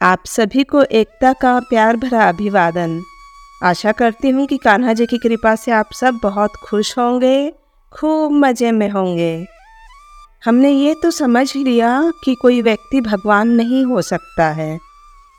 आप 0.00 0.22
सभी 0.26 0.62
को 0.64 0.82
एकता 0.82 1.32
का 1.32 1.58
प्यार 1.60 1.96
भरा 1.96 2.28
अभिवादन। 2.28 3.00
आशा 3.64 3.92
करती 3.92 4.30
हूँ 4.30 4.46
कि 4.46 4.56
कान्हा 4.56 4.92
जी 4.92 5.06
की 5.06 5.18
कृपा 5.18 5.54
से 5.54 5.70
आप 5.70 5.92
सब 5.92 6.18
बहुत 6.22 6.52
खुश 6.64 6.96
होंगे, 6.98 7.50
खूब 7.92 8.32
मज़े 8.34 8.70
में 8.72 8.88
होंगे। 8.90 9.44
हमने 10.42 10.70
ये 10.70 10.94
तो 11.02 11.10
समझ 11.10 11.56
लिया 11.56 11.90
कि 12.24 12.34
कोई 12.34 12.62
व्यक्ति 12.62 13.00
भगवान 13.00 13.48
नहीं 13.48 13.84
हो 13.84 14.02
सकता 14.02 14.48
है, 14.52 14.78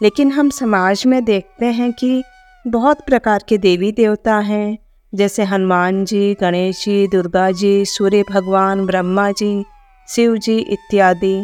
लेकिन 0.01 0.31
हम 0.31 0.49
समाज 0.49 1.03
में 1.05 1.23
देखते 1.25 1.65
हैं 1.65 1.91
कि 1.93 2.23
बहुत 2.65 3.05
प्रकार 3.05 3.43
के 3.49 3.57
देवी 3.57 3.91
देवता 3.91 4.37
हैं, 4.37 4.77
जैसे 5.13 5.43
हनुमान 5.43 6.05
जी, 6.05 6.33
गणेश 6.33 6.85
जी, 6.85 7.07
दुर्गा 7.07 7.51
जी, 7.51 7.85
सूर्य 7.87 8.23
भगवान, 8.29 8.85
ब्रह्मा 8.85 9.29
जी, 9.31 9.63
शिव 10.07 10.37
जी 10.37 10.59
इत्यादि। 10.59 11.37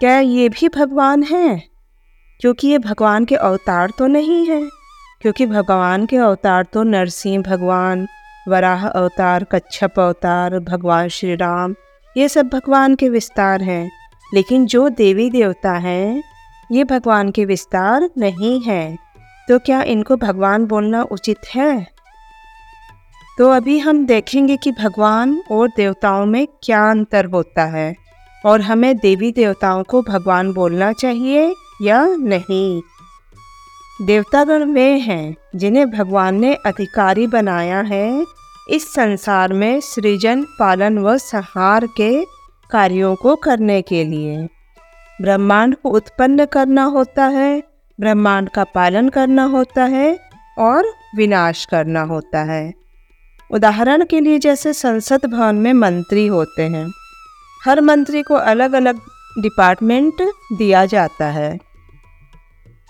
क्या 0.00 0.18
ये 0.18 0.48
भी 0.48 0.68
भगवान 0.68 1.22
हैं? 1.22 1.69
क्योंकि 2.40 2.68
ये 2.68 2.78
भगवान 2.78 3.24
के 3.24 3.34
अवतार 3.34 3.90
तो 3.98 4.06
नहीं 4.06 4.46
हैं। 4.46 4.68
क्योंकि 5.22 5.46
भगवान 5.46 6.06
के 6.06 6.16
अवतार 6.16 6.66
तो 6.72 6.82
नरसिंह 6.82 7.42
भगवान, 7.42 8.08
वराह 8.48 8.88
अवतार, 8.88 9.44
कच्छप 9.44 10.00
अवतार, 10.00 10.58
भगवान 10.58 11.08
श्री 11.08 11.34
राम 11.34 11.74
ये 12.16 12.28
सब 12.28 12.46
भगवान 12.46 12.94
के 12.94 13.08
विस्तार 13.08 13.62
हैं। 13.62 13.90
लेकिन 14.34 14.66
जो 14.66 14.88
देवी 14.88 15.30
देवता 15.30 15.72
हैं, 15.72 16.22
ये 16.72 16.84
भगवान 16.84 17.30
के 17.30 17.44
विस्तार 17.44 18.10
नहीं 18.18 18.62
हैं। 18.62 18.98
तो 19.48 19.58
क्या 19.58 19.82
इनको 19.82 20.16
भगवान 20.16 20.66
बोलना 20.66 21.02
उचित 21.02 21.38
है? 21.54 21.86
तो 23.38 23.50
अभी 23.50 23.78
हम 23.78 24.06
देखेंगे 24.06 24.56
कि 24.56 24.72
भगवान 24.72 25.42
और 25.50 25.68
देवताओं 25.68 26.26
में 26.26 26.48
क्या 26.62 26.90
अंतर 26.90 27.24
होता 27.24 27.64
है। 27.64 27.94
और 28.46 28.60
हमें 28.60 28.96
देवी 28.96 29.32
देवताओं 29.32 29.82
को 29.82 30.02
भगवान 30.02 30.52
बोलना 30.52 30.92
चाहिए 30.92 31.54
या 31.82 32.06
नहीं? 32.06 32.82
देवतागण 34.02 34.72
वे 34.72 34.98
हैं 34.98 35.36
जिन्हें 35.56 35.90
भगवान 35.90 36.34
ने 36.34 36.54
अधिकारी 36.54 37.26
बनाया 37.26 37.80
है। 37.80 38.24
इस 38.68 38.92
संसार 38.94 39.52
में 39.52 39.80
सृजन, 39.80 40.42
पालन 40.42 40.98
व 40.98 41.16
संहार 41.16 41.86
के 41.86 42.24
कार्यों 42.70 43.14
को 43.14 43.36
करने 43.36 43.82
के 43.82 44.04
लिए। 44.04 44.48
ब्रह्मांड 45.22 45.76
को 45.76 45.90
उत्पन्न 45.90 46.44
करना 46.44 46.84
होता 46.84 47.24
है, 47.24 47.62
ब्रह्मांड 48.00 48.50
का 48.50 48.64
पालन 48.64 49.08
करना 49.08 49.44
होता 49.44 49.84
है 49.84 50.18
और 50.58 50.84
विनाश 51.16 51.64
करना 51.64 52.02
होता 52.02 52.42
है। 52.42 52.74
उदाहरण 53.50 54.04
के 54.04 54.20
लिए 54.20 54.38
जैसे 54.38 54.72
संसद 54.72 55.20
भवन 55.26 55.54
में 55.54 55.72
मंत्री 55.72 56.26
होते 56.26 56.62
हैं। 56.62 56.92
हर 57.64 57.80
मंत्री 57.80 58.22
को 58.22 58.34
अलग 58.34 58.72
अलग 58.72 58.96
डिपार्टमेंट 59.38 60.14
दिया 60.52 60.86
जाता 60.86 61.26
है। 61.26 61.69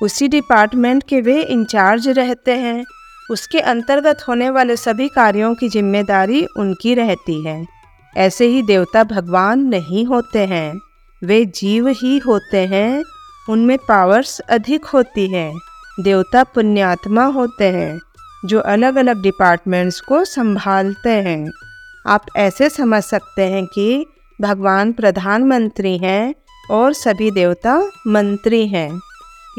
उसी 0.02 0.28
डिपार्टमेंट 0.28 1.02
के 1.08 1.20
वे 1.20 1.42
इंचार्ज 1.42 2.08
रहते 2.08 2.52
हैं। 2.52 2.84
उसके 3.30 3.60
अंतर्गत 3.60 4.24
होने 4.28 4.50
वाले 4.50 4.76
सभी 4.76 5.08
कार्यों 5.08 5.54
की 5.54 5.68
ज़िम्मेदारी 5.68 6.44
उनकी 6.58 6.94
रहती 6.94 7.44
है। 7.44 7.64
ऐसे 8.16 8.46
ही 8.46 8.62
देवता 8.62 9.04
भगवान 9.04 9.60
नहीं 9.60 10.04
होते 10.06 10.38
हैं। 10.38 10.74
वे 11.22 11.44
जीव 11.44 11.88
ही 11.88 12.18
होते 12.18 12.58
हैं। 12.66 13.02
उनमें 13.48 13.76
पावर्स 13.78 14.38
अधिक 14.40 14.84
होती 14.84 15.26
हैं। 15.26 15.52
देवता 16.00 16.42
पुण्यात्मा 16.44 17.24
होते 17.24 17.64
हैं, 17.64 17.98
जो 18.44 18.60
अलग 18.60 18.96
अलग 18.96 19.22
डिपार्टमेंट्स 19.22 20.00
को 20.00 20.24
संभालते 20.24 21.10
हैं। 21.10 21.50
आप 22.06 22.26
ऐसे 22.36 22.68
समझ 22.68 23.02
सकते 23.02 23.42
हैं 23.42 23.66
कि 23.66 24.06
भगवान 24.40 24.92
प्रधानमंत्री 24.92 25.98
हैं 25.98 26.34
और 26.70 26.92
सभी 26.92 27.30
देवता 27.30 27.78
मंत्री 28.06 28.66
हैं। 28.68 29.00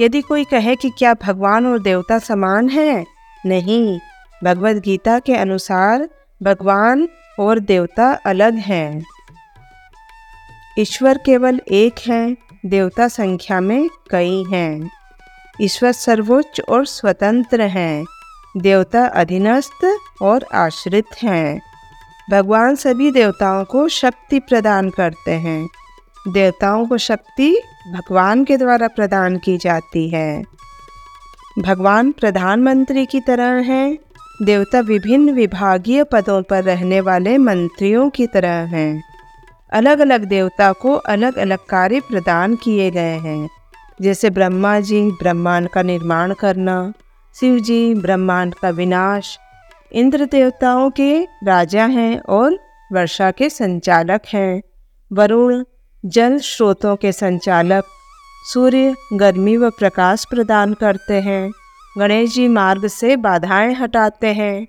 यदि 0.02 0.22
कोई 0.22 0.44
कहे 0.44 0.76
कि 0.76 0.90
क्या 0.90 1.14
भगवान 1.14 1.68
और 1.68 1.80
देवता 1.80 2.20
समान 2.20 2.70
हैं? 2.70 3.06
नहीं। 3.46 4.00
भगवत 4.44 4.76
गीता 4.76 5.20
के 5.20 5.36
अनुसार 5.36 6.10
भगवान 6.44 7.10
और 7.40 7.60
देवता 7.60 8.14
अलग 8.26 8.54
हैं। 8.54 9.06
ईश्वर 10.80 11.18
केवल 11.18 11.62
एक 11.72 11.96
हैं, 12.08 12.38
देवता 12.66 13.08
संख्या 13.08 13.62
में 13.62 13.90
कई 14.10 14.44
हैं। 14.52 14.90
ईश्वर 15.62 15.92
सर्वोच्च 15.92 16.62
और 16.62 16.86
स्वतंत्र 16.86 17.62
हैं। 17.62 18.06
देवता 18.58 19.06
अधीनस्थ 19.06 19.98
और 20.22 20.46
आश्रित 20.54 21.06
हैं। 21.24 21.62
भगवान 22.32 22.76
सभी 22.76 23.12
देवताओं 23.12 23.64
को 23.64 23.88
शक्ति 23.88 24.40
प्रदान 24.40 24.90
करते 24.90 25.32
हैं। 25.32 25.70
देवताओं 26.28 26.88
को 26.88 26.98
शक्ति 26.98 27.62
भगवान 27.88 28.44
के 28.46 28.58
द्वारा 28.58 28.88
प्रदान 28.88 29.38
की 29.38 29.58
जाती 29.58 30.10
है। 30.10 30.44
भगवान 31.60 32.12
प्रधानमंत्री 32.12 33.06
की 33.06 33.20
तरह 33.20 33.62
हैं, 33.62 33.98
देवता 34.42 34.80
विभिन्न 34.80 35.32
विभागीय 35.32 36.04
पदों 36.04 36.42
पर 36.44 36.64
रहने 36.64 37.02
वाले 37.02 37.38
मंत्रियों 37.38 38.10
की 38.10 38.28
तरह 38.28 38.76
हैं। 38.76 39.04
अलग 39.72 40.00
अलग 40.00 40.24
देवता 40.24 40.72
को 40.72 40.94
अलग 40.94 41.38
अलग 41.38 41.58
कार्य 41.70 42.00
प्रदान 42.00 42.56
किए 42.56 42.92
गए 42.92 43.18
हैं, 43.18 43.50
जैसे 44.02 44.30
ब्रह्मा 44.30 44.80
जी, 44.80 45.02
ब्रह्मांड 45.12 45.70
का 45.70 45.82
निर्माण 45.82 46.34
करना, 46.34 46.94
शिव 47.36 47.60
जी, 47.60 47.94
ब्रह्मांड 47.96 48.56
का 48.56 48.70
विनाश, 48.70 49.38
इंद्र 49.92 50.26
देवताओं 50.26 50.90
के 50.90 51.24
राजा 51.24 51.86
हैं 51.86 52.20
और 52.20 52.60
वर्षा 52.94 53.32
के 53.32 53.50
संचालक 53.50 54.22
हैं, 54.34 54.62
वरुण 55.14 55.64
जल 56.06 56.40
स्रोतों 56.40 56.96
के 56.96 57.12
संचालक 57.12 57.84
सूर्य, 58.54 58.96
गर्मी 59.14 59.58
व 59.58 59.70
प्रकाश 59.70 60.26
प्रदान 60.26 60.74
करते 60.74 61.14
हैं। 61.14 61.52
गणेश 61.98 62.34
जी 62.34 62.48
मार्ग 62.48 62.88
से 62.88 63.16
बाधाएँ 63.16 63.74
हटाते 63.74 64.28
हैं। 64.28 64.68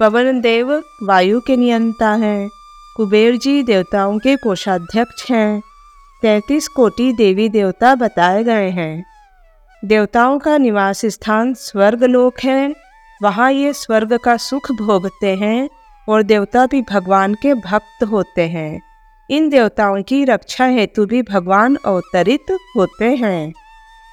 पवन 0.00 0.40
देव 0.40 0.82
वायु 1.02 1.40
के 1.40 1.56
नियंता 1.56 2.10
हैं। 2.10 2.50
कुबेर 2.96 3.36
जी 3.36 3.62
देवताओं 3.62 4.18
के 4.18 4.36
कोषाध्यक्ष 4.36 5.30
हैं। 5.30 5.62
तैतीस 6.22 6.68
कोटि 6.68 7.12
देवी 7.12 7.48
देवता 7.48 7.94
बताए 7.94 8.44
गए 8.44 8.70
हैं। 8.70 9.04
देवताओं 9.84 10.38
का 10.38 10.58
निवास 10.58 11.06
स्थान 11.06 11.54
स्वर्गलोक 11.54 12.34
है। 12.44 12.74
वहाँ 13.22 13.52
ये 13.52 13.72
स्वर्ग 13.72 14.18
का 14.24 14.36
सुख 14.36 14.72
भोगते 14.72 15.36
हैं 15.36 15.68
और 16.08 16.22
देवता 16.22 16.66
भी 16.66 16.82
भगवान 16.82 17.34
के 17.34 17.54
भक्त 17.54 18.04
होते 18.04 18.42
हैं। 18.42 18.91
इन 19.32 19.48
देवताओं 19.48 20.02
की 20.02 20.24
रक्षा 20.24 20.64
हेतु 20.66 21.04
भी 21.06 21.22
भगवान 21.22 21.76
अवतरित 21.86 22.50
होते 22.76 23.08
हैं। 23.16 23.52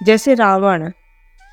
जैसे 0.05 0.33
रावण 0.33 0.89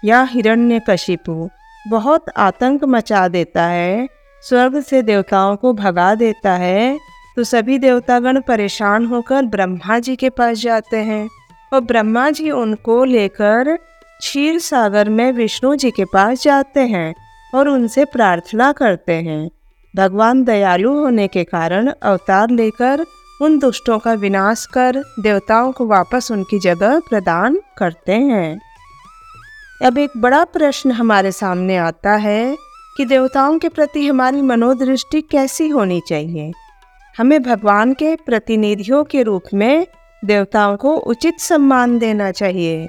या 0.02 0.22
हिरण्यकशिपु 0.22 1.48
बहुत 1.88 2.28
आतंक 2.36 2.84
मचा 2.84 3.26
देता 3.28 3.64
है, 3.64 4.06
स्वर्ग 4.42 4.80
से 4.80 5.02
देवताओं 5.02 5.56
को 5.56 5.72
भगा 5.72 6.14
देता 6.14 6.52
है 6.52 6.98
तो 7.36 7.44
सभी 7.44 7.78
देवतागण 7.78 8.40
परेशान 8.40 9.06
होकर 9.06 9.44
ब्रह्मा 9.46 9.98
जी 9.98 10.16
के 10.16 10.30
पास 10.30 10.58
जाते 10.58 10.96
हैं 10.96 11.28
और 11.72 11.80
ब्रह्मा 11.80 12.28
जी 12.30 12.50
उनको 12.50 13.02
लेकर 13.04 13.74
क्षीर 14.20 14.58
सागर 14.58 15.08
में 15.08 15.30
विष्णु 15.32 15.74
जी 15.76 15.90
के 15.90 16.04
पास 16.04 16.42
जाते 16.42 16.80
हैं 16.86 17.14
और 17.54 17.68
उनसे 17.68 18.04
प्रार्थना 18.04 18.72
करते 18.72 19.12
हैं। 19.12 19.48
भगवान 19.94 20.44
दयालु 20.44 20.92
होने 20.94 21.28
के 21.28 21.44
कारण 21.44 21.92
अवतार 22.02 22.50
लेकर 22.50 23.04
उन 23.42 23.58
दुष्टों 23.58 23.98
का 23.98 24.12
विनाश 24.14 24.64
कर 24.66 25.02
देवताओं 25.20 25.72
को 25.72 25.86
वापस 25.86 26.30
उनकी 26.30 26.58
जगह 26.58 26.98
प्रदान 27.08 27.60
करते 27.78 28.12
हैं। 28.12 28.58
अब 29.84 29.98
एक 29.98 30.10
बड़ा 30.16 30.44
प्रश्न 30.44 30.90
हमारे 30.90 31.32
सामने 31.32 31.76
आता 31.76 32.14
है 32.14 32.56
कि 32.96 33.04
देवताओं 33.04 33.58
के 33.58 33.68
प्रति 33.68 34.06
हमारी 34.06 34.42
मनोदृष्टि 34.42 35.20
कैसी 35.22 35.68
होनी 35.68 36.00
चाहिए? 36.08 36.52
हमें 37.18 37.42
भगवान 37.42 37.92
के 37.94 38.14
प्रतिनिधियों 38.16 39.04
के 39.04 39.22
रूप 39.22 39.42
में 39.54 39.86
देवताओं 40.22 40.76
को 40.76 40.94
उचित 40.94 41.40
सम्मान 41.40 41.98
देना 41.98 42.30
चाहिए। 42.30 42.88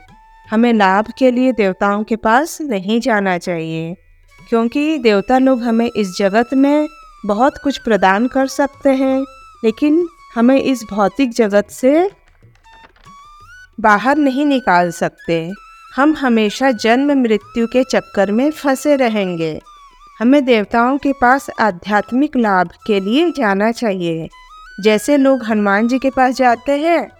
हमें 0.50 0.74
लाभ 0.74 1.12
के 1.18 1.32
लिए 1.32 1.52
देवताओं 1.52 2.04
के 2.04 2.16
पास 2.16 2.58
नहीं 2.62 3.00
जाना 3.00 3.38
चाहिए, 3.38 3.96
क्योंकि 4.42 4.98
देवता 4.98 5.38
लोग 5.38 5.62
हमें 5.62 5.90
इस 5.90 6.18
जगत 6.20 6.54
में 6.54 6.88
बहुत 7.26 7.58
कुछ 7.64 7.78
प्रदान 7.78 8.28
कर 8.28 8.48
सकते 8.48 8.90
हैं, 8.90 9.20
लेकिन 9.64 10.08
हमें 10.36 10.62
इस 10.62 10.84
भौतिक 10.92 11.32
जगत 11.32 11.68
से 11.70 12.12
बाहर 13.80 14.18
नहीं 14.18 14.46
निकाल 14.46 14.92
सकते। 14.92 15.52
हम 15.96 16.16
हमेशा 16.16 16.72
जन्म 16.72 17.22
मृत्यु 17.22 17.68
के 17.68 17.84
चक्कर 17.84 18.32
में 18.32 18.52
फंसे 18.52 18.96
रहेंगे। 18.96 19.62
हमें 20.20 20.46
देवताओं 20.46 20.98
के 20.98 21.14
पास 21.14 21.50
आध्यात्मिक 21.60 22.38
लाभ 22.38 22.70
के 22.88 23.00
लिए 23.00 23.32
जाना 23.32 23.72
चाहिए। 23.72 24.30
जैसे 24.84 25.18
लोग 25.18 25.44
हनुमान 25.44 25.88
जी 25.88 26.00
के 26.00 26.10
पास 26.10 26.36
जाते 26.36 26.72
हैं 26.72 27.12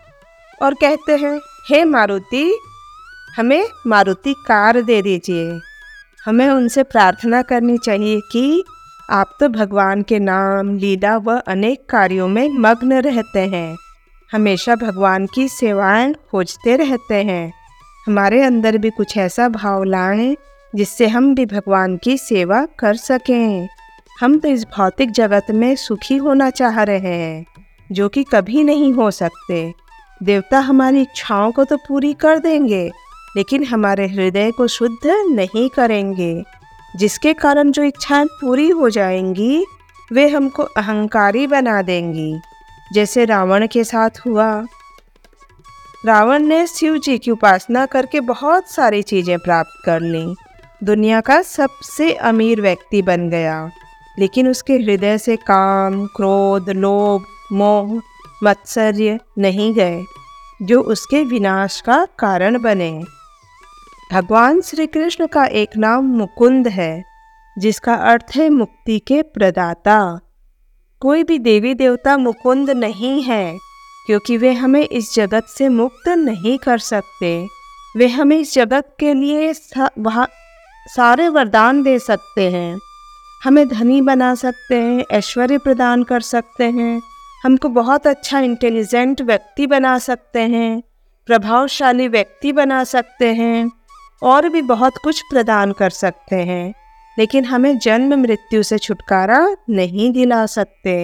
और 0.62 0.74
कहते 0.74 1.16
हैं, 1.16 1.40
हे 1.70 1.86
मारुति, 1.86 2.60
हमें 3.38 3.68
मारुति 3.88 4.34
कार 4.34 4.82
दे 4.82 5.02
दीजिए। 5.02 5.60
हमें 6.26 6.50
उनसे 6.50 6.84
प्रार्थना 6.84 7.42
करनी 7.42 7.78
चाहिए 7.78 8.20
कि 8.32 8.64
आप 9.10 9.38
तो 9.40 9.50
भगवान 9.50 10.02
के 10.02 10.20
नाम, 10.20 10.78
लीला 10.78 11.18
व 11.18 11.40
अनेक 11.40 11.86
कार्यों 11.90 12.28
में 12.28 12.50
मग्न 12.50 12.94
रहते 12.94 13.40
हैं। 13.40 13.78
हमेशा 14.32 14.76
भगवान 14.76 15.26
की 15.26 15.48
सेवाएँ 15.48 16.14
खोजते 16.32 16.76
रहते 16.76 17.16
हैं। 17.16 17.54
हमारे 18.08 18.42
अंदर 18.42 18.78
भी 18.78 18.90
कुछ 18.90 19.18
ऐसा 19.18 19.50
भाव 19.50 19.84
लाएँ, 19.84 20.38
जिससे 20.76 21.08
हम 21.08 21.36
भी 21.36 21.46
भगवान 21.46 21.98
की 21.98 22.18
सेवा 22.18 22.66
कर 22.80 22.96
सकें। 22.96 23.68
हम 24.20 24.40
तो 24.40 24.48
इस 24.48 24.66
भौतिक 24.78 25.12
जगत 25.12 25.46
में 25.52 25.76
सुखी 25.76 26.18
होना 26.18 26.50
चाह 26.50 26.84
रहे 26.84 26.98
हैं, 26.98 27.46
जो 27.92 28.10
कि 28.10 28.24
कभी 28.24 28.64
नहीं 28.64 28.94
हो 28.94 29.12
सकते। 29.12 29.74
देवता 30.24 30.60
हमारी 30.60 31.02
इच्छाओं 31.02 31.52
को 31.52 31.64
तो 31.64 31.78
पूरी 31.78 32.14
कर 32.14 32.40
देंगे, 32.40 32.92
लेकिन 33.38 33.64
हमारे 33.64 34.08
हृदय 34.08 34.52
को 34.52 34.68
शुद्ध 34.68 35.08
नहीं 35.08 35.70
करेंगे। 35.70 36.44
जिसके 36.96 37.34
कारण 37.34 37.72
जो 37.72 37.84
इच्छाएँ 37.84 38.26
पूरी 38.26 38.70
हो 38.70 38.90
जाएँगी, 38.90 39.66
वे 40.12 40.30
हमको 40.30 40.64
अहंकारी 40.64 41.48
बना 41.48 41.82
देंगी। 41.82 42.40
जैसे 42.94 43.26
रावण 43.26 43.68
के 43.68 43.84
साथ 43.84 44.10
हुआ। 44.28 44.66
रावण 46.06 46.40
ने 46.40 46.68
शिव 46.68 46.98
जी 46.98 47.18
की 47.18 47.32
उपासना 47.32 47.86
करके 47.86 48.20
बहुत 48.20 48.68
सारी 48.68 49.02
चीज़ें 49.02 49.40
प्राप्त 49.40 49.86
कर 49.86 50.00
ली। 50.00 50.36
दुनिया 50.84 51.22
का 51.22 51.42
सबसे 51.42 52.14
अमीर 52.14 52.62
व्यक्ति 52.62 53.02
बन 53.02 53.30
गया। 53.30 53.70
लेकिन 54.20 54.48
उसके 54.48 54.74
हृदय 54.74 55.18
से 55.18 55.36
काम, 55.36 56.06
क्रोध, 56.06 56.70
लोभ, 56.70 57.26
मोह, 57.52 58.02
मत्सर्य 58.44 59.20
नहीं 59.38 59.74
गए, 59.74 60.04
जो 60.62 60.82
उसके 60.82 61.24
विनाश 61.24 61.82
का 61.82 62.08
कारण 62.20 62.62
बने। 62.62 63.04
भगवान 64.14 64.62
श्री 64.62 64.86
कृष्ण 64.88 65.28
का 65.28 65.46
एक 65.46 65.70
नाम 65.78 66.06
मुकुंद 66.06 66.68
है 66.68 67.04
जिसका 67.58 67.94
अर्थ 67.94 68.32
है 68.36 68.50
मुक्ति 68.50 69.00
के 69.00 69.22
प्रदाता। 69.22 69.98
कोई 71.02 71.24
भी 71.24 71.40
देवी 71.40 71.74
देवता 71.74 72.18
मुकुंद 72.18 72.70
नहीं 72.70 73.22
है 73.24 73.58
क्योंकि 74.08 74.38
वे 74.38 74.54
हमें 74.54 74.82
इस 74.82 75.14
जगत 75.16 75.44
से 75.44 75.70
मुक्त 75.70 76.08
नहीं 76.08 76.58
कर 76.58 76.78
सकते। 76.78 77.48
वे 77.98 78.08
हमें 78.08 78.38
इस 78.38 78.54
जगत 78.54 78.96
के 79.00 79.14
लिए 79.14 79.54
सा, 79.54 79.90
सारे 80.88 81.28
वरदान 81.30 81.84
दे 81.84 82.00
सकते 82.00 82.50
हैं। 82.52 82.80
हमें 83.44 83.68
धनी 83.68 84.02
बना 84.02 84.36
सकते 84.36 84.76
हैं 84.76 85.04
ऐश्वर्य 85.12 85.58
प्रदान 85.58 86.04
कर 86.04 86.22
सकते 86.22 86.64
हैं। 86.64 87.02
हमको 87.44 87.70
बहुत 87.70 88.08
अच्छा 88.08 88.40
इंटेलिजेंट 88.40 89.22
व्यक्ति 89.22 89.68
बना 89.68 89.98
सकते 90.00 90.40
हैं 90.40 90.84
प्रभावशाली 91.28 92.08
व्यक्ति 92.08 92.52
बना 92.52 92.84
सकते 92.84 93.34
हैं। 93.34 93.77
और 94.22 94.50
भी 94.50 94.62
बहुत 94.62 94.98
कुछ 94.98 95.22
प्रदान 95.22 95.72
कर 95.72 95.90
सकते 95.90 96.36
हैं, 96.36 96.74
लेकिन 97.18 97.46
हमें 97.46 97.78
जन्म 97.78 98.20
मृत्यु 98.22 98.64
से 98.64 98.78
छुटकारा 98.78 99.56
नहीं 99.70 100.12
दिला 100.12 100.46
सकते। 100.46 100.98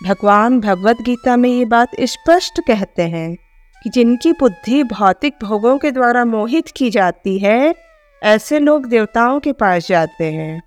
भगवान 0.00 0.60
भगवत 0.60 1.02
गीता 1.02 1.36
में 1.36 1.48
ये 1.50 1.64
बात 1.64 1.90
स्पष्ट 2.02 2.60
कहते 2.60 3.02
हैं 3.02 3.34
कि 3.76 3.90
जिनकी 3.90 4.32
बुद्धि 4.32 4.82
भौतिक 4.84 5.34
भोगों 5.42 5.76
के 5.78 5.90
द्वारा 5.90 6.24
मोहित 6.24 6.68
की 6.68 6.90
जाती 6.90 7.38
है, 7.38 7.74
ऐसे 8.22 8.58
लोग 8.58 8.86
देवताओं 8.86 9.40
के 9.40 9.52
पास 9.52 9.88
जाते 9.88 10.32
हैं, 10.32 10.62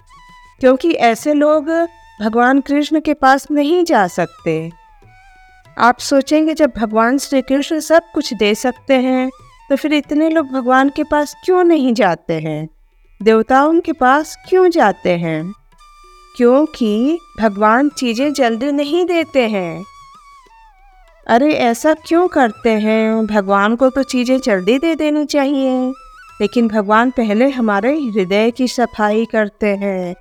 क्योंकि 0.61 0.91
ऐसे 0.91 1.33
लोग 1.33 1.69
भगवान 2.21 2.61
कृष्ण 2.61 2.99
के 2.99 3.13
पास 3.13 3.47
नहीं 3.51 3.83
जा 3.83 4.05
सकते। 4.07 4.69
आप 5.77 5.99
सोचेंगे 5.99 6.53
जब 6.53 6.71
भगवान 6.77 7.17
श्री 7.17 7.41
कृष्ण 7.41 7.79
सब 7.79 8.03
कुछ 8.13 8.33
दे 8.33 8.53
सकते 8.55 8.93
हैं 8.93 9.29
तो 9.69 9.75
फिर 9.75 9.93
इतने 9.93 10.29
लोग 10.29 10.47
भगवान 10.47 10.89
के 10.89 11.03
पास 11.03 11.35
क्यों 11.45 11.63
नहीं 11.63 11.93
जाते 11.93 12.33
हैं? 12.33 12.69
देवताओं 13.23 13.79
के 13.79 13.93
पास 13.93 14.37
क्यों 14.49 14.69
जाते 14.69 15.09
हैं? 15.09 15.53
क्योंकि 16.37 17.19
भगवान 17.39 17.89
चीज़ें 17.89 18.33
जल्दी 18.33 18.71
नहीं 18.71 19.05
देते 19.05 19.47
हैं। 19.47 19.83
अरे 21.27 21.53
ऐसा 21.53 21.93
क्यों 21.93 22.27
करते 22.27 22.69
हैं? 22.69 23.25
भगवान 23.25 23.75
को 23.75 23.89
तो 23.89 24.03
चीज़ें 24.03 24.39
जल्दी 24.39 24.79
दे 24.79 24.95
देनी 24.95 25.25
चाहिए। 25.25 25.89
लेकिन 26.41 26.67
भगवान 26.67 27.09
पहले 27.09 27.49
हमारे 27.49 27.99
हृदय 27.99 28.51
की 28.51 28.67
सफ़ाई 28.67 29.25
करते 29.25 29.67
हैं। 29.67 30.15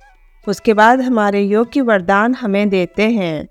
उसके 0.47 0.73
बाद 0.73 1.01
हमारे 1.01 1.41
योग्य 1.41 1.81
वरदान 1.81 2.35
हमें 2.35 2.69
देते 2.69 3.03
हैं। 3.03 3.47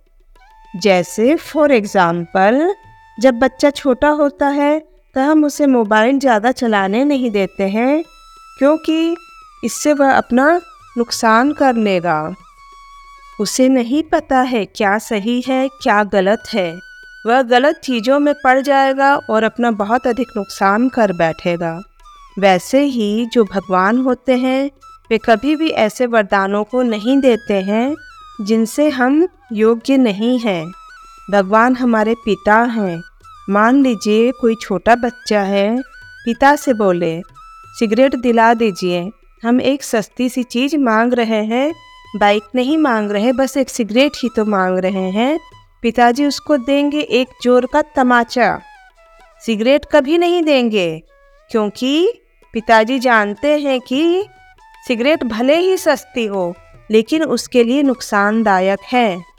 जैसे 0.76 1.36
फॉर 1.36 1.72
एग्ज़ाम्पल 1.72 2.74
जब 3.20 3.34
बच्चा 3.34 3.70
छोटा 3.70 4.08
होता 4.08 4.48
है 4.48 4.95
तो 5.16 5.22
हम 5.22 5.44
उसे 5.44 5.66
मोबाइल 5.66 6.18
ज़्यादा 6.18 6.50
चलाने 6.52 7.04
नहीं 7.04 7.30
देते 7.30 7.64
हैं, 7.64 8.02
क्योंकि 8.58 9.16
इससे 9.62 9.92
वह 9.92 10.10
अपना 10.12 10.60
नुकसान 10.98 11.52
कर 11.52 11.74
लेगा। 11.74 12.34
उसे 13.40 13.68
नहीं 13.68 14.02
पता 14.02 14.40
है 14.40 14.64
क्या 14.66 14.98
सही 14.98 15.40
है, 15.40 15.68
क्या 15.82 16.02
गलत 16.04 16.42
है। 16.54 16.78
वह 17.26 17.42
गलत 17.42 17.80
चीज़ों 17.84 18.18
में 18.18 18.34
पड़ 18.34 18.60
जाएगा 18.60 19.14
और 19.16 19.44
अपना 19.44 19.70
बहुत 19.70 20.06
अधिक 20.06 20.36
नुकसान 20.36 20.88
कर 20.88 21.12
बैठेगा। 21.12 21.80
वैसे 22.38 22.84
ही 22.84 23.26
जो 23.26 23.44
भगवान 23.44 23.98
होते 23.98 24.36
हैं, 24.36 24.70
वे 25.10 25.18
कभी 25.18 25.56
भी 25.56 25.70
ऐसे 25.70 26.06
वरदानों 26.06 26.64
को 26.64 26.82
नहीं 26.82 27.18
देते 27.20 27.60
हैं, 27.62 27.94
जिनसे 28.40 28.88
हम 28.90 29.26
योग्य 29.52 29.96
नहीं 29.96 30.38
हैं। 30.38 30.64
भगवान 31.30 31.76
हमारे 31.76 32.14
पिता 32.14 32.62
हैं। 32.62 33.02
मान 33.48 33.82
लीजिए, 33.82 34.30
कोई 34.32 34.54
छोटा 34.54 34.94
बच्चा 34.96 35.40
है। 35.42 35.76
पिता 36.24 36.54
से 36.56 36.72
बोले, 36.74 37.20
सिगरेट 37.78 38.14
दिला 38.14 38.52
दीजिए। 38.54 39.10
हम 39.42 39.60
एक 39.60 39.82
सस्ती 39.82 40.28
सी 40.28 40.42
चीज़ 40.42 40.76
मांग 40.76 41.12
रहे 41.12 41.42
हैं। 41.44 41.72
बाइक 42.16 42.42
नहीं 42.54 42.78
मांग 42.78 43.10
रहे, 43.10 43.32
बस 43.32 43.56
एक 43.56 43.68
सिगरेट 43.68 44.16
ही 44.16 44.28
तो 44.36 44.44
मांग 44.44 44.78
रहे 44.78 45.10
हैं। 45.10 45.38
पिताजी 45.82 46.26
उसको 46.26 46.56
देंगे 46.56 47.00
एक 47.00 47.28
ज़ोर 47.42 47.66
का 47.66 47.82
तमाचा। 47.96 48.58
सिगरेट 49.42 49.84
कभी 49.92 50.18
नहीं 50.18 50.42
देंगे, 50.42 51.02
क्योंकि 51.50 52.22
पिताजी 52.54 52.98
जानते 52.98 53.58
हैं 53.58 53.80
कि 53.80 54.24
सिगरेट 54.86 55.24
भले 55.24 55.56
ही 55.56 55.76
सस्ती 55.76 56.24
हो, 56.26 56.54
लेकिन 56.90 57.22
उसके 57.24 57.64
लिए 57.64 57.82
नुकसानदायक 57.82 58.80
है। 58.92 59.35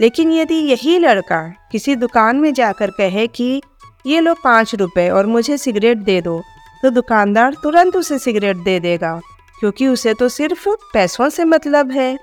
लेकिन 0.00 0.32
यदि 0.32 0.54
यही 0.54 0.98
लड़का 0.98 1.42
किसी 1.72 1.94
दुकान 1.96 2.36
में 2.36 2.52
जाकर 2.54 2.90
कहे 2.90 3.26
कि, 3.26 3.62
ये 4.06 4.20
लो 4.20 4.34
पाँच 4.34 4.74
रुपये 4.74 5.08
और 5.10 5.26
मुझे 5.26 5.56
सिगरेट 5.58 5.98
दे 5.98 6.20
दो 6.20 6.42
तो 6.82 6.90
दुकानदार 6.90 7.54
तुरंत 7.62 7.96
उसे 7.96 8.18
सिगरेट 8.18 8.56
दे 8.56 8.78
देगा, 8.80 9.20
क्योंकि 9.60 9.86
उसे 9.88 10.14
तो 10.14 10.28
सिर्फ़ 10.28 10.68
पैसों 10.68 11.28
से 11.28 11.44
मतलब 11.44 11.90
है। 11.90 12.16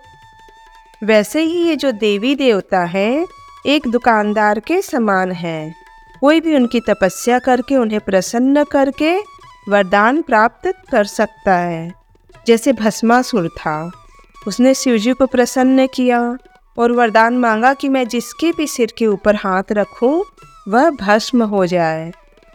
वैसे 1.03 1.41
ही 1.41 1.63
ये 1.63 1.75
जो 1.75 1.91
देवी 1.91 2.35
देवता 2.35 2.83
है, 2.85 3.25
एक 3.65 3.87
दुकानदार 3.87 4.59
के 4.59 4.81
समान 4.81 5.31
है। 5.31 5.73
कोई 6.21 6.39
भी 6.41 6.55
उनकी 6.55 6.79
तपस्या 6.79 7.39
करके, 7.39 7.75
उन्हें 7.75 7.99
प्रसन्न 7.99 8.63
करके 8.63 9.17
वरदान 9.69 10.21
प्राप्त 10.21 10.73
कर 10.91 11.03
सकता 11.03 11.55
है। 11.55 11.93
जैसे 12.47 12.73
भस्मासुर 12.73 13.47
था, 13.47 13.91
उसने 14.47 14.73
शिवजी 14.73 15.13
को 15.13 15.25
प्रसन्न 15.25 15.87
किया। 15.87 16.37
और 16.77 16.91
वरदान 16.91 17.37
मांगा 17.37 17.73
कि 17.73 17.89
मैं 17.89 18.07
जिसके 18.07 18.51
भी 18.51 18.67
सिर 18.67 18.93
के 18.97 19.07
ऊपर 19.07 19.35
हाथ 19.35 19.63
रखूँ, 19.71 20.25
वह 20.67 20.89
भस्म 20.89 21.43
हो 21.43 21.65
जाए। 21.65 22.11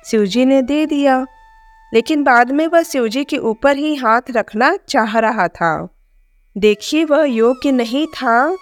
शिवजी 0.06 0.44
ने 0.44 0.62
दे 0.62 0.86
दिया। 0.86 1.26
लेकिन 1.94 2.22
बाद 2.22 2.50
में 2.50 2.66
वह 2.66 2.82
शिवजी 2.82 3.24
के 3.24 3.38
ऊपर 3.38 3.76
ही 3.76 3.94
हाथ 3.94 4.20
रखना 4.30 4.78
चाह 4.88 5.18
रहा 5.18 5.48
था। 5.48 5.88
देखिए 6.58 7.04
वह 7.04 7.24
योग्य 7.24 7.72
नहीं 7.72 8.06
था। 8.06 8.56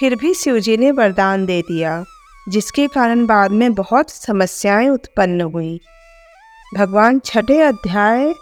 फिर 0.00 0.16
भी 0.16 0.34
शिवजी 0.34 0.76
ने 0.76 0.90
वरदान 0.90 1.46
दे 1.46 1.62
दिया, 1.62 2.04
जिसके 2.48 2.86
कारण 2.86 3.26
बाद 3.26 3.50
में 3.50 3.74
बहुत 3.74 4.10
समस्याएँ 4.10 4.88
उत्पन्न 4.88 5.40
हुई। 5.40 5.80
भगवान 6.74 7.18
छठे 7.18 7.60
अध्याय 7.60 8.34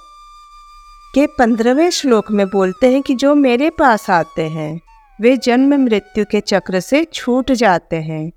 के 1.14 1.26
पंद्रहवें 1.26 1.90
श्लोक 1.90 2.30
में 2.30 2.46
बोलते 2.46 2.92
हैं 2.92 3.02
कि 3.02 3.14
जो 3.14 3.34
मेरे 3.34 3.70
पास 3.70 4.10
आते 4.10 4.42
हैं 4.42 4.80
वे 5.18 5.36
जन्म 5.36 5.74
मृत्यु 5.74 6.24
के 6.24 6.40
चक्र 6.40 6.80
से 6.80 7.04
छूट 7.04 7.52
जाते 7.52 7.96
हैं। 7.96 8.30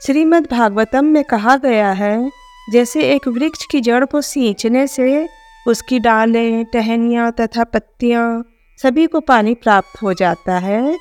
श्रीमद् 0.00 0.50
भागवतम 0.50 1.04
में 1.04 1.22
कहा 1.24 1.56
गया 1.56 1.90
है, 1.92 2.30
जैसे 2.72 3.02
एक 3.04 3.28
वृक्ष 3.28 3.64
की 3.70 3.80
जड़ 3.80 4.04
को 4.04 4.20
सींचने 4.20 4.86
से 4.86 5.26
उसकी 5.68 5.98
डालें 5.98 6.64
टहनियाँ 6.64 7.30
तथा 7.32 7.64
पत्तियाँ 7.64 8.44
सभी 8.78 9.06
को 9.06 9.20
पानी 9.20 9.54
प्राप्त 9.54 10.02
हो 10.02 10.12
जाता 10.14 10.58
है 10.58 10.96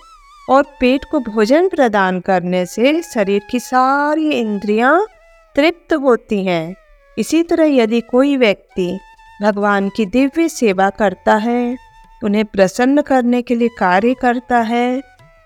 और 0.49 0.63
पेट 0.79 1.05
को 1.11 1.19
भोजन 1.19 1.67
प्रदान 1.69 2.19
करने 2.19 2.65
से 2.65 3.01
शरीर 3.03 3.41
की 3.51 3.59
सारी 3.59 4.31
इंद्रियाँ 4.31 5.05
तृप्त 5.55 5.93
होती 5.93 6.43
हैं। 6.45 6.75
इसी 7.17 7.43
तरह 7.43 7.75
यदि 7.75 8.01
कोई 8.01 8.35
व्यक्ति 8.37 8.99
भगवान 9.41 9.89
की 9.89 10.05
दिव्य 10.05 10.49
सेवा 10.49 10.89
करता 10.89 11.35
है 11.35 11.75
उन्हें 12.23 12.45
प्रसन्न 12.45 13.01
करने 13.01 13.41
के 13.41 13.55
लिए 13.55 13.69
कार्य 13.79 14.13
करता 14.13 14.59
है 14.59 15.01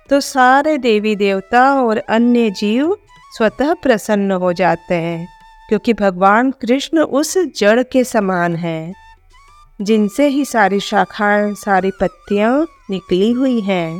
तो 0.09 0.19
सारे 0.19 0.77
देवी 0.77 1.15
देवता 1.15 1.73
और 1.73 1.97
अन्य 1.97 2.49
जीव 2.49 2.95
स्वतः 3.37 3.73
प्रसन्न 3.73 4.31
हो 4.31 4.53
जाते 4.53 4.95
हैं, 4.95 5.27
क्योंकि 5.69 5.93
भगवान 5.93 6.51
कृष्ण 6.51 6.99
उस 6.99 7.37
जड़ 7.57 7.83
के 7.83 8.03
समान 8.03 8.55
हैं, 8.55 8.93
जिनसे 9.81 10.27
ही 10.27 10.45
सारी 10.45 10.79
शाखाएँ, 10.79 11.53
सारी 11.53 11.91
पत्तियाँ 11.91 12.67
निकली 12.89 13.31
हुई 13.31 13.59
हैं। 13.61 13.99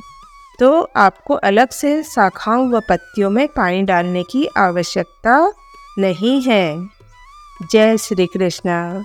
तो 0.59 0.89
आपको 0.95 1.33
अलग 1.33 1.69
से 1.69 2.01
शाखाओं 2.03 2.69
व 2.69 2.79
पत्तियों 2.79 3.29
में 3.29 3.47
पानी 3.47 3.81
डालने 3.81 4.23
की 4.23 4.47
आवश्यकता 4.57 5.53
नहीं 5.99 6.41
है। 6.41 6.89
जय 7.71 7.97
श्री 7.97 8.25
कृष्णा। 8.25 9.03